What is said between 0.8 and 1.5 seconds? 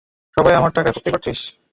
ফুর্তি করছিস?